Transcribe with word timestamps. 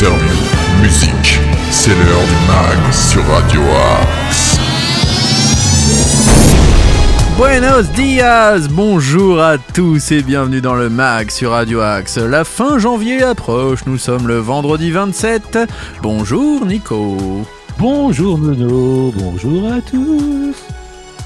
interviews, 0.00 0.80
musique. 0.80 1.38
C'est 1.70 1.90
l'heure 1.90 2.22
du 2.22 2.46
mag 2.48 2.92
sur 2.92 3.22
Radio 3.26 3.60
Axe. 4.00 4.58
Buenos 7.36 7.90
dias, 7.94 8.68
bonjour 8.70 9.42
à 9.42 9.58
tous 9.58 10.12
et 10.12 10.22
bienvenue 10.22 10.62
dans 10.62 10.74
le 10.74 10.88
mag 10.88 11.30
sur 11.30 11.50
Radio 11.50 11.80
Axe. 11.80 12.16
La 12.16 12.44
fin 12.44 12.78
janvier 12.78 13.22
approche, 13.22 13.80
nous 13.84 13.98
sommes 13.98 14.26
le 14.26 14.38
vendredi 14.38 14.90
27. 14.90 15.58
Bonjour 16.02 16.64
Nico. 16.64 17.46
Bonjour 17.78 18.38
Nono, 18.38 19.12
bonjour 19.14 19.70
à 19.70 19.82
tous. 19.82 20.56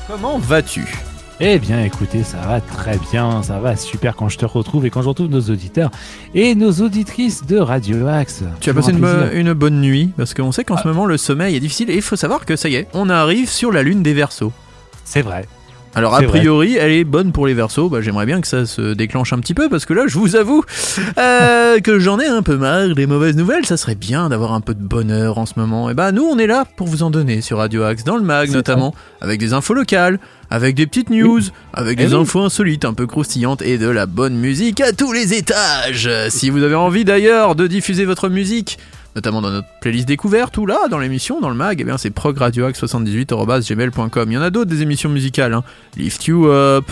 Comment 0.09 0.38
vas-tu? 0.38 1.14
Eh 1.41 1.58
bien 1.58 1.82
écoutez, 1.85 2.22
ça 2.22 2.39
va 2.39 2.61
très 2.61 2.96
bien, 3.11 3.43
ça 3.43 3.58
va 3.58 3.77
super 3.77 4.14
quand 4.14 4.29
je 4.29 4.39
te 4.39 4.45
retrouve 4.46 4.86
et 4.86 4.90
quand 4.90 5.03
je 5.03 5.08
retrouve 5.08 5.29
nos 5.29 5.41
auditeurs 5.41 5.91
et 6.32 6.54
nos 6.54 6.71
auditrices 6.81 7.45
de 7.45 7.58
Radio 7.58 8.07
Axe. 8.07 8.45
Tu 8.61 8.71
as 8.71 8.75
passé 8.75 8.91
un 8.91 8.95
une, 8.95 9.00
bo- 9.00 9.07
plaisir. 9.08 9.39
une 9.41 9.53
bonne 9.53 9.81
nuit 9.81 10.11
parce 10.17 10.32
qu'on 10.32 10.53
sait 10.53 10.63
qu'en 10.64 10.77
ce 10.77 10.86
moment 10.86 11.07
le 11.07 11.17
sommeil 11.17 11.57
est 11.57 11.61
difficile 11.61 11.91
et 11.91 11.96
il 11.96 12.03
faut 12.03 12.14
savoir 12.17 12.46
que 12.46 12.55
ça 12.55 12.68
y 12.68 12.77
est, 12.77 12.86
on 12.94 13.11
arrive 13.11 13.49
sur 13.49 13.72
la 13.72 13.82
lune 13.82 14.03
des 14.03 14.14
Verseaux. 14.14 14.53
C'est 15.05 15.22
vrai. 15.22 15.46
Alors 15.96 16.14
a 16.14 16.18
vrai. 16.18 16.26
priori, 16.26 16.76
elle 16.76 16.93
est 16.93 17.04
bonne 17.04 17.30
pour 17.32 17.46
les 17.46 17.54
Verseaux. 17.54 17.89
Bah, 17.89 18.00
j'aimerais 18.00 18.26
bien 18.26 18.40
que 18.40 18.46
ça 18.48 18.66
se 18.66 18.94
déclenche 18.94 19.32
un 19.32 19.39
petit 19.39 19.54
peu 19.54 19.68
parce 19.68 19.86
que 19.86 19.93
là, 19.94 20.04
je 20.07 20.18
vous 20.18 20.35
avoue 20.36 20.64
euh, 21.18 21.79
que 21.85 21.98
j'en 21.98 22.18
ai 22.18 22.26
un 22.26 22.43
peu 22.43 22.57
marre 22.57 22.94
des 22.94 23.07
mauvaises 23.07 23.36
nouvelles. 23.36 23.64
Ça 23.66 23.76
serait 23.76 23.94
bien 23.94 24.29
d'avoir 24.29 24.52
un 24.52 24.61
peu 24.61 24.75
de 24.75 24.82
bonheur 24.82 25.38
en 25.38 25.46
ce 25.46 25.54
moment. 25.57 25.90
Et 25.90 25.94
bah 25.94 26.11
nous, 26.12 26.25
on 26.25 26.38
est 26.38 26.46
là 26.46 26.64
pour 26.76 26.88
vous 26.88 27.02
en 27.02 27.11
donner 27.11 27.40
sur 27.40 27.58
Radio 27.58 27.85
Axe, 27.85 28.04
dans 28.04 28.16
le 28.16 28.22
mag 28.25 28.50
notamment, 28.50 28.94
avec 29.21 29.38
des 29.38 29.52
infos 29.52 29.75
locales, 29.75 30.18
avec 30.50 30.75
des 30.75 30.86
petites 30.86 31.11
news, 31.11 31.40
avec 31.72 31.99
Eh 32.00 32.06
des 32.06 32.14
oui. 32.14 32.20
infos 32.20 32.41
insolites, 32.42 32.84
un 32.84 32.94
peu 32.94 33.06
croustillantes 33.06 33.62
et 33.62 33.78
de 33.78 33.88
la 33.88 34.06
bonne 34.06 34.34
musique 34.34 34.80
à 34.80 34.92
tous 34.92 35.12
les 35.12 35.34
étages. 35.34 36.10
Si 36.30 36.50
vous 36.50 36.62
avez 36.62 36.74
envie 36.74 37.04
d'ailleurs 37.04 37.54
de 37.54 37.66
diffuser 37.66 38.04
votre 38.04 38.28
musique 38.28 38.78
notamment 39.16 39.40
dans 39.42 39.50
notre 39.50 39.68
playlist 39.80 40.08
découverte 40.08 40.56
ou 40.58 40.66
là 40.66 40.78
dans 40.90 40.98
l'émission 40.98 41.40
dans 41.40 41.48
le 41.50 41.54
mag 41.54 41.78
eh 41.80 41.84
bien 41.84 41.98
c'est 41.98 42.10
progradioax78@gmail.com 42.10 44.30
il 44.30 44.34
y 44.34 44.38
en 44.38 44.42
a 44.42 44.50
d'autres 44.50 44.70
des 44.70 44.82
émissions 44.82 45.08
musicales 45.08 45.54
hein. 45.54 45.62
Lift 45.96 46.26
You 46.26 46.46
Up 46.48 46.84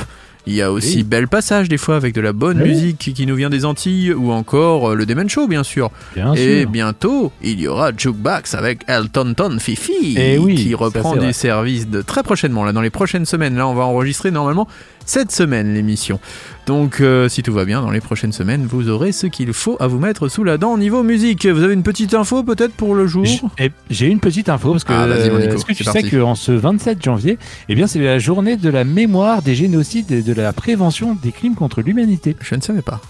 il 0.44 0.54
y 0.54 0.62
a 0.62 0.72
aussi 0.72 0.96
Oui. 0.96 1.02
Bel 1.04 1.28
Passage 1.28 1.68
des 1.68 1.78
fois 1.78 1.94
avec 1.94 2.14
de 2.14 2.20
la 2.20 2.32
bonne 2.32 2.60
Oui. 2.60 2.70
musique 2.70 2.98
qui 3.14 3.26
nous 3.26 3.36
vient 3.36 3.48
des 3.48 3.64
Antilles 3.64 4.12
ou 4.12 4.32
encore 4.32 4.90
euh, 4.90 4.94
le 4.96 5.06
Demen 5.06 5.28
Show 5.28 5.46
bien 5.46 5.62
sûr 5.62 5.92
Bien 6.16 6.34
et 6.34 6.62
sûr. 6.62 6.70
bientôt 6.70 7.30
il 7.42 7.60
y 7.60 7.68
aura 7.68 7.92
Jukebox 7.96 8.54
avec 8.54 8.80
Elton 8.88 9.34
Ton 9.36 9.56
Fifi 9.60 10.16
Eh 10.18 10.38
oui, 10.38 10.56
qui 10.56 10.74
reprend 10.74 11.12
c'est 11.12 11.18
du 11.20 11.24
vrai. 11.26 11.32
service 11.32 11.88
de 11.88 12.02
très 12.02 12.24
prochainement 12.24 12.64
là 12.64 12.72
dans 12.72 12.80
les 12.80 12.90
prochaines 12.90 13.24
semaines 13.24 13.54
là 13.56 13.68
on 13.68 13.74
va 13.74 13.84
enregistrer 13.84 14.32
normalement 14.32 14.66
cette 15.12 15.30
semaine 15.30 15.74
l'émission. 15.74 16.18
Donc 16.64 17.02
euh, 17.02 17.28
si 17.28 17.42
tout 17.42 17.52
va 17.52 17.66
bien 17.66 17.82
dans 17.82 17.90
les 17.90 18.00
prochaines 18.00 18.32
semaines 18.32 18.64
vous 18.66 18.88
aurez 18.88 19.12
ce 19.12 19.26
qu'il 19.26 19.52
faut 19.52 19.76
à 19.78 19.86
vous 19.86 19.98
mettre 19.98 20.28
sous 20.28 20.42
la 20.42 20.56
dent 20.56 20.72
au 20.72 20.78
niveau 20.78 21.02
musique. 21.02 21.44
Vous 21.44 21.62
avez 21.62 21.74
une 21.74 21.82
petite 21.82 22.14
info 22.14 22.42
peut-être 22.42 22.72
pour 22.72 22.94
le 22.94 23.06
jour? 23.06 23.26
Eh, 23.58 23.70
J'ai 23.90 24.06
une 24.06 24.20
petite 24.20 24.48
info 24.48 24.70
parce 24.72 24.84
que 24.84 24.92
Ah, 24.94 25.06
Nico, 25.06 25.36
est-ce 25.38 25.66
que 25.66 25.74
tu 25.74 25.84
sais 25.84 26.02
qu'en 26.02 26.34
ce 26.34 26.52
27 26.52 27.02
janvier, 27.04 27.36
eh 27.68 27.74
bien 27.74 27.86
c'est 27.86 27.98
la 27.98 28.18
journée 28.18 28.56
de 28.56 28.70
la 28.70 28.84
mémoire 28.84 29.42
des 29.42 29.54
génocides 29.54 30.10
et 30.12 30.22
de 30.22 30.32
la 30.32 30.54
prévention 30.54 31.14
des 31.22 31.30
crimes 31.32 31.56
contre 31.56 31.82
l'humanité. 31.82 32.34
je 32.40 32.54
ne 32.54 32.62
savais 32.62 32.80
pas 32.80 33.02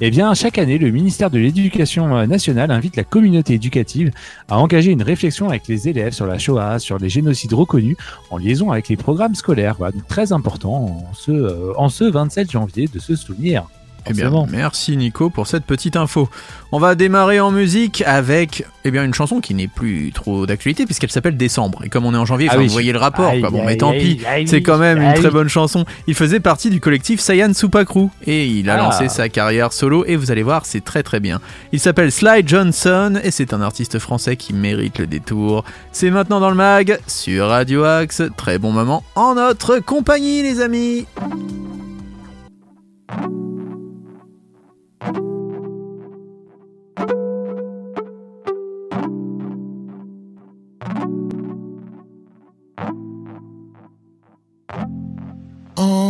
Eh 0.00 0.10
bien, 0.10 0.32
chaque 0.34 0.58
année, 0.58 0.78
le 0.78 0.92
ministère 0.92 1.28
de 1.28 1.40
l'Éducation 1.40 2.24
nationale 2.28 2.70
invite 2.70 2.94
la 2.94 3.02
communauté 3.02 3.54
éducative 3.54 4.12
à 4.48 4.56
engager 4.60 4.92
une 4.92 5.02
réflexion 5.02 5.48
avec 5.48 5.66
les 5.66 5.88
élèves 5.88 6.12
sur 6.12 6.24
la 6.24 6.38
Shoah, 6.38 6.78
sur 6.78 6.98
les 6.98 7.08
génocides 7.08 7.52
reconnus, 7.52 7.96
en 8.30 8.36
liaison 8.36 8.70
avec 8.70 8.88
les 8.88 8.96
programmes 8.96 9.34
scolaires. 9.34 9.74
Voilà, 9.76 9.90
donc 9.90 10.06
très 10.06 10.32
important 10.32 11.02
en 11.08 11.14
ce, 11.14 11.32
euh, 11.32 11.72
en 11.76 11.88
ce 11.88 12.04
27 12.04 12.48
janvier 12.48 12.86
de 12.86 13.00
se 13.00 13.16
souvenir. 13.16 13.66
Eh 14.10 14.12
bien, 14.14 14.30
merci 14.50 14.96
Nico 14.96 15.30
pour 15.30 15.46
cette 15.46 15.64
petite 15.64 15.96
info. 15.96 16.28
On 16.72 16.78
va 16.78 16.94
démarrer 16.94 17.40
en 17.40 17.50
musique 17.50 18.02
avec 18.06 18.64
eh 18.84 18.90
bien, 18.90 19.04
une 19.04 19.14
chanson 19.14 19.40
qui 19.40 19.54
n'est 19.54 19.68
plus 19.68 20.12
trop 20.12 20.46
d'actualité 20.46 20.84
puisqu'elle 20.86 21.10
s'appelle 21.10 21.36
Décembre. 21.36 21.82
Et 21.84 21.88
comme 21.88 22.04
on 22.06 22.14
est 22.14 22.18
en 22.18 22.24
janvier, 22.26 22.48
Ah 22.50 22.56
oui. 22.58 22.66
vous 22.66 22.72
voyez 22.72 22.92
le 22.92 22.98
rapport. 22.98 23.28
Aïe, 23.28 23.40
quoi. 23.40 23.50
Bon, 23.50 23.60
aïe, 23.60 23.66
mais 23.66 23.76
tant 23.76 23.90
aïe, 23.92 24.16
pis, 24.16 24.46
c'est 24.48 24.62
quand 24.62 24.78
même 24.78 25.00
une 25.02 25.14
très 25.14 25.30
bonne 25.30 25.48
chanson. 25.48 25.84
Il 26.06 26.14
faisait 26.14 26.40
partie 26.40 26.70
du 26.70 26.80
collectif 26.80 27.20
Sayan 27.20 27.52
Supakru 27.54 28.08
et 28.26 28.46
il 28.46 28.68
a 28.70 28.74
Ah. 28.74 28.78
lancé 28.78 29.08
sa 29.08 29.28
carrière 29.28 29.72
solo 29.72 30.04
et 30.06 30.16
vous 30.16 30.30
allez 30.30 30.42
voir, 30.42 30.64
c'est 30.66 30.84
très 30.84 31.02
très 31.02 31.20
bien. 31.20 31.40
Il 31.72 31.80
s'appelle 31.80 32.12
Sly 32.12 32.42
Johnson 32.46 33.18
et 33.22 33.30
c'est 33.30 33.52
un 33.52 33.60
artiste 33.62 33.98
français 33.98 34.36
qui 34.36 34.52
mérite 34.52 34.98
le 34.98 35.06
détour. 35.06 35.64
C'est 35.92 36.10
maintenant 36.10 36.40
dans 36.40 36.50
le 36.50 36.56
mag 36.56 36.98
sur 37.06 37.48
Radio 37.48 37.84
Axe. 37.84 38.22
Très 38.36 38.58
bon 38.58 38.72
moment 38.72 39.02
en 39.14 39.34
notre 39.34 39.78
compagnie, 39.78 40.42
les 40.42 40.60
amis. 40.60 41.06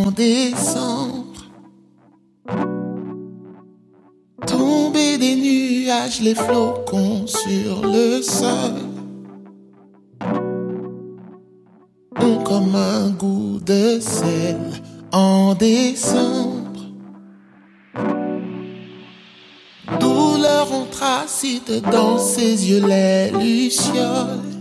En 0.09 0.11
décembre. 0.11 1.25
Tomber 4.47 5.19
des 5.19 5.37
nuages, 5.37 6.21
les 6.21 6.35
flocons 6.35 7.27
sur 7.27 7.83
le 7.83 8.23
sol. 8.23 8.75
Ont 12.21 12.43
comme 12.45 12.75
un 12.75 13.11
goût 13.11 13.59
de 13.61 13.99
sel 14.01 14.57
en 15.13 15.55
décembre. 15.55 16.81
Douleur 20.01 20.73
anthracite 20.73 21.73
dans 21.91 22.19
ses 22.19 22.71
yeux, 22.71 22.87
les 22.87 23.31
lucioles 23.31 24.58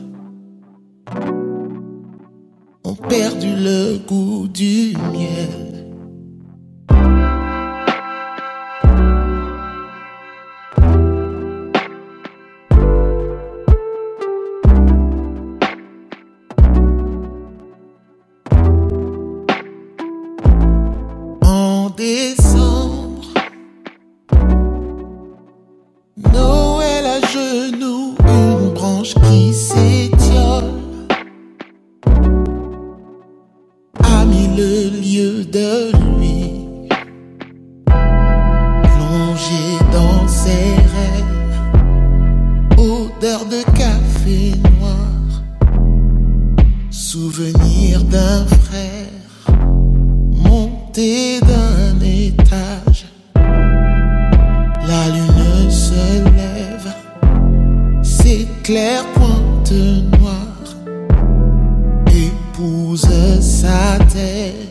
perdu 3.18 3.56
le 3.56 3.98
goût 4.08 4.48
du 4.48 4.96
miel. 5.12 5.67
De 43.20 43.64
café 43.76 44.52
noir, 44.80 45.42
souvenir 46.92 48.04
d'un 48.04 48.46
frère, 48.46 49.58
monté 50.32 51.40
d'un 51.42 52.00
étage, 52.06 53.08
la 53.36 55.10
lune 55.10 55.72
se 55.72 56.24
lève, 56.36 56.94
s'éclaire 58.04 59.06
pointe 59.16 59.72
noire 60.20 60.76
épouse 62.08 63.10
sa 63.42 63.98
terre, 64.14 64.67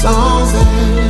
survivre 0.00 0.50
sans 0.50 1.09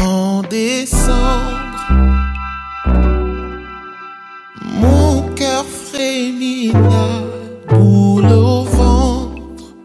En 0.00 0.42
décembre, 0.48 1.76
mon 4.80 5.28
cœur 5.34 5.66
frémit 5.66 6.72
la 6.72 7.20
boule 7.68 8.32
au 8.32 8.64
ventre. 8.64 9.76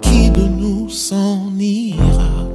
Qui 0.00 0.30
de 0.30 0.42
nous 0.42 0.88
s'en 0.88 1.50
ira? 1.58 2.48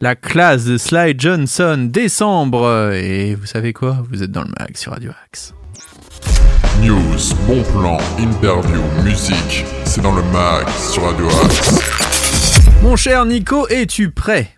La 0.00 0.16
classe 0.16 0.64
de 0.64 0.78
Sly 0.78 1.16
Johnson, 1.18 1.90
décembre. 1.92 2.92
Et 2.94 3.34
vous 3.34 3.44
savez 3.44 3.74
quoi? 3.74 3.98
Vous 4.08 4.22
êtes 4.22 4.32
dans 4.32 4.44
le 4.44 4.52
mag 4.58 4.74
sur 4.74 4.92
Radio 4.92 5.10
Axe. 5.26 5.52
News, 6.80 7.34
bon 7.46 7.62
plan, 7.62 7.98
interview, 8.18 8.80
musique, 9.04 9.66
c'est 9.84 10.00
dans 10.00 10.14
le 10.14 10.22
mag 10.32 10.66
sur 10.90 11.02
Radio 11.02 11.26
Axe. 11.44 11.78
Mon 12.82 12.96
cher 12.96 13.26
Nico, 13.26 13.68
es-tu 13.68 14.10
prêt? 14.10 14.48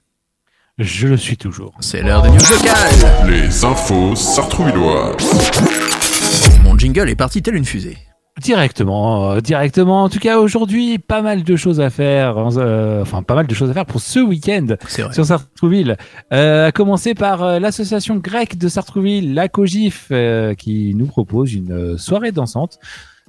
Je 0.79 1.09
le 1.09 1.17
suis 1.17 1.37
toujours. 1.37 1.75
C'est 1.81 2.01
l'heure 2.03 2.23
des 2.23 2.29
news 2.29 2.37
locales. 2.37 3.29
Les 3.29 3.65
infos 3.65 4.15
sartrouvilloises. 4.15 5.17
Mon 6.63 6.79
jingle 6.79 7.11
est 7.11 7.17
parti 7.17 7.43
tel 7.43 7.57
une 7.57 7.65
fusée. 7.65 7.99
Directement, 8.41 9.33
euh, 9.33 9.41
directement. 9.41 10.05
En 10.05 10.09
tout 10.09 10.19
cas, 10.19 10.39
aujourd'hui, 10.39 10.99
pas 10.99 11.21
mal 11.21 11.45
de 11.45 11.55
choses 11.57 11.81
à 11.81 11.91
faire. 11.91 12.39
euh, 12.57 13.03
enfin, 13.03 13.23
pas 13.23 13.35
mal 13.35 13.47
de 13.47 13.55
choses 13.55 13.69
à 13.69 13.75
faire 13.75 13.85
pour 13.85 14.01
ce 14.01 14.21
week-end 14.21 14.69
sur 15.13 15.27
Sartrouville. 15.27 15.97
Euh, 16.33 16.69
à 16.69 16.73
commencer 16.73 17.15
par 17.15 17.43
euh, 17.43 17.59
l'association 17.59 18.17
grecque 18.17 18.57
de 18.57 18.69
Sartrouville, 18.69 19.35
la 19.35 19.49
COGIF, 19.49 20.09
euh, 20.13 20.55
qui 20.55 20.95
nous 20.95 21.07
propose 21.07 21.53
une 21.53 21.99
soirée 21.99 22.33
dansante 22.33 22.79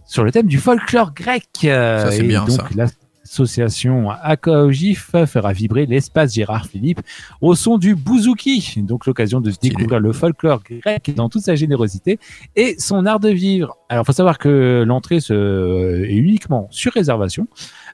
sur 0.06 0.24
le 0.24 0.32
thème 0.32 0.48
du 0.48 0.58
folklore 0.58 1.14
grec. 1.14 1.44
Ça, 1.62 2.12
c'est 2.12 2.24
bien, 2.24 2.46
donc, 2.46 2.56
ça. 2.56 2.86
L'association 3.34 4.12
ACOGIF 4.12 5.16
fera 5.26 5.54
vibrer 5.54 5.88
l'espace 5.88 6.36
Gérard 6.36 6.68
Philippe 6.68 7.02
au 7.42 7.56
son 7.56 7.80
du 7.80 7.96
bouzouki. 7.96 8.84
Donc 8.84 9.08
l'occasion 9.08 9.42
de 9.42 9.52
découvrir 9.60 10.00
le 10.00 10.14
folklore 10.14 10.62
grec 10.62 11.12
dans 11.16 11.30
toute 11.30 11.42
sa 11.42 11.56
générosité 11.56 12.20
et 12.56 12.76
son 12.78 13.08
art 13.08 13.20
de 13.20 13.30
vivre. 13.30 13.76
Alors, 13.90 14.06
faut 14.06 14.12
savoir 14.12 14.38
que 14.38 14.84
l'entrée 14.86 15.20
se, 15.20 16.04
est 16.04 16.14
uniquement 16.14 16.68
sur 16.70 16.94
réservation. 16.94 17.48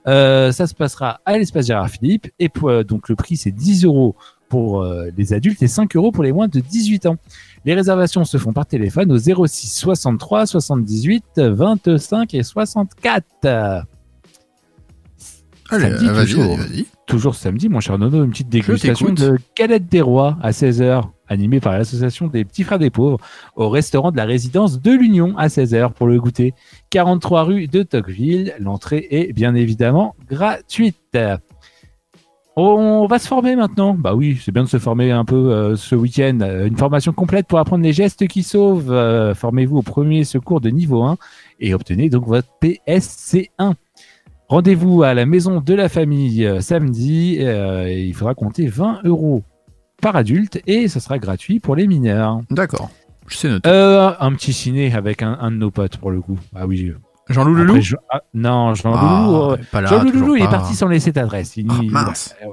Euh, 0.07 0.51
ça 0.51 0.67
se 0.67 0.73
passera 0.73 1.21
à 1.23 1.37
l'espace 1.37 1.67
Gérard 1.67 1.89
Philippe 1.89 2.27
et 2.39 2.49
pour, 2.49 2.67
euh, 2.67 2.83
donc 2.83 3.07
le 3.07 3.15
prix 3.15 3.37
c'est 3.37 3.51
10 3.51 3.85
euros 3.85 4.17
pour 4.49 4.81
euh, 4.81 5.07
les 5.15 5.31
adultes 5.31 5.63
et 5.63 5.69
5 5.69 5.95
euros 5.95 6.11
pour 6.11 6.25
les 6.25 6.33
moins 6.33 6.49
de 6.49 6.59
18 6.59 7.05
ans. 7.05 7.15
Les 7.63 7.75
réservations 7.75 8.25
se 8.25 8.37
font 8.37 8.51
par 8.51 8.65
téléphone 8.65 9.09
au 9.09 9.17
06 9.17 9.73
63 9.73 10.47
78 10.47 11.23
25 11.37 12.33
et 12.33 12.43
64. 12.43 13.85
Allez, 15.71 15.89
Samedi, 15.91 16.05
vas-y, 16.07 16.25
toujours. 16.25 16.57
vas-y, 16.57 16.67
vas-y. 16.69 16.85
Toujours 17.05 17.35
samedi, 17.35 17.69
mon 17.69 17.79
cher 17.79 17.97
Nono, 17.97 18.23
une 18.23 18.31
petite 18.31 18.49
dégustation 18.49 19.09
de 19.11 19.37
galette 19.57 19.87
des 19.87 20.01
rois 20.01 20.37
à 20.41 20.51
16h, 20.51 21.03
animée 21.27 21.59
par 21.59 21.73
l'association 21.73 22.27
des 22.27 22.45
petits 22.45 22.63
frères 22.63 22.79
des 22.79 22.89
pauvres, 22.89 23.17
au 23.55 23.69
restaurant 23.69 24.11
de 24.11 24.17
la 24.17 24.25
résidence 24.25 24.81
de 24.81 24.91
l'Union 24.91 25.35
à 25.37 25.47
16h 25.47 25.93
pour 25.93 26.07
le 26.07 26.19
goûter. 26.19 26.53
43 26.91 27.43
rue 27.43 27.67
de 27.67 27.83
Tocqueville. 27.83 28.53
L'entrée 28.59 29.07
est 29.11 29.33
bien 29.33 29.55
évidemment 29.55 30.15
gratuite. 30.29 31.17
On 32.55 33.07
va 33.07 33.19
se 33.19 33.27
former 33.27 33.55
maintenant. 33.55 33.93
Bah 33.93 34.15
oui, 34.15 34.37
c'est 34.43 34.51
bien 34.51 34.63
de 34.63 34.69
se 34.69 34.79
former 34.79 35.11
un 35.11 35.23
peu 35.23 35.35
euh, 35.53 35.75
ce 35.75 35.95
week-end. 35.95 36.39
Une 36.65 36.75
formation 36.77 37.13
complète 37.13 37.47
pour 37.47 37.57
apprendre 37.57 37.83
les 37.83 37.93
gestes 37.93 38.27
qui 38.27 38.43
sauvent. 38.43 38.91
Euh, 38.91 39.33
Formez-vous 39.33 39.77
au 39.77 39.81
premier 39.81 40.25
secours 40.25 40.59
de 40.59 40.69
niveau 40.69 41.03
1 41.03 41.17
et 41.61 41.73
obtenez 41.73 42.09
donc 42.09 42.27
votre 42.27 42.49
PSC1. 42.61 43.73
Rendez-vous 44.49 45.03
à 45.03 45.13
la 45.13 45.25
maison 45.25 45.61
de 45.61 45.73
la 45.75 45.89
famille 45.89 46.45
euh, 46.45 46.59
samedi. 46.59 47.37
euh, 47.39 47.85
et 47.87 48.03
il 48.05 48.13
faudra 48.13 48.33
compter 48.33 48.67
20 48.67 49.01
euros 49.05 49.43
par 50.01 50.15
adulte 50.15 50.61
et 50.65 50.87
ce 50.87 50.99
sera 50.99 51.19
gratuit 51.19 51.59
pour 51.59 51.75
les 51.75 51.85
mineurs. 51.87 52.41
D'accord. 52.49 52.89
Je 53.27 53.37
sais 53.37 53.47
noter. 53.49 53.69
Euh, 53.69 54.11
un 54.19 54.33
petit 54.33 54.53
ciné 54.53 54.93
avec 54.93 55.21
un, 55.21 55.37
un 55.39 55.51
de 55.51 55.57
nos 55.57 55.69
potes 55.71 55.97
pour 55.97 56.09
le 56.09 56.19
coup. 56.21 56.39
Ah 56.55 56.65
oui. 56.65 56.91
Jean-Loup 57.29 57.51
Après, 57.51 57.63
Loulou 57.65 57.81
je- 57.81 57.95
ah, 58.09 58.21
non, 58.33 58.73
Jean 58.73 58.91
Ah, 58.95 59.27
euh, 59.51 59.57
Jean 59.85 59.99
Loulou, 60.03 60.11
toujours 60.11 60.37
il 60.37 60.43
est 60.43 60.49
parti 60.49 60.73
sans 60.73 60.87
laisser 60.87 61.11
d'adresse. 61.11 61.55
Il- 61.57 61.67
Ah, 61.69 61.75
mince. 61.83 62.35
euh, 62.43 62.47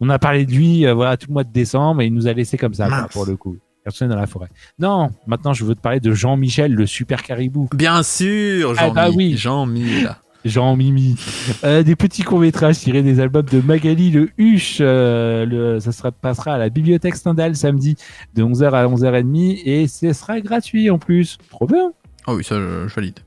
On 0.00 0.08
a 0.10 0.18
parlé 0.20 0.46
de 0.46 0.52
lui, 0.52 0.86
euh, 0.86 0.94
voilà, 0.94 1.16
tout 1.16 1.26
le 1.28 1.32
mois 1.32 1.42
de 1.44 1.52
décembre, 1.52 2.02
et 2.02 2.06
il 2.06 2.14
nous 2.14 2.28
a 2.28 2.32
laissé 2.32 2.56
comme 2.56 2.74
ça, 2.74 2.86
quoi, 2.88 3.08
pour 3.12 3.26
le 3.26 3.36
coup. 3.36 3.56
Personne 3.82 4.10
dans 4.10 4.16
la 4.16 4.28
forêt. 4.28 4.46
Non, 4.78 5.10
maintenant 5.26 5.52
je 5.54 5.64
veux 5.64 5.74
te 5.74 5.80
parler 5.80 5.98
de 5.98 6.12
Jean-Michel, 6.12 6.72
le 6.72 6.86
super 6.86 7.20
caribou. 7.24 7.68
Bien 7.74 8.04
sûr, 8.04 8.74
Ah 8.76 8.80
Jean-Mi. 8.80 8.94
bah 8.94 9.08
oui. 9.12 9.36
Jean-Mi, 9.36 10.04
là. 10.44 10.50
Jean-Mimi. 10.50 11.16
Euh, 11.64 11.82
des 11.82 11.96
petits 11.96 12.22
courts-métrages 12.22 12.78
tirés 12.78 13.02
des 13.02 13.20
albums 13.20 13.46
de 13.50 13.60
Magali 13.60 14.10
Le 14.10 14.30
Huche. 14.38 14.78
euh, 14.80 15.44
le, 15.46 15.80
ça 15.80 15.92
sera, 15.92 16.12
passera 16.12 16.54
à 16.54 16.58
la 16.58 16.68
bibliothèque 16.68 17.16
Stendhal 17.16 17.56
samedi 17.56 17.96
de 18.34 18.42
11h 18.42 18.70
à 18.72 18.86
11h30 18.86 19.62
et 19.64 19.86
ce 19.88 20.12
sera 20.12 20.40
gratuit 20.40 20.90
en 20.90 20.98
plus. 20.98 21.38
Trop 21.50 21.66
bien. 21.66 21.92
Ah 22.26 22.34
oui, 22.34 22.44
ça, 22.44 22.56
je, 22.56 22.88
je 22.88 22.94
valide. 22.94 23.18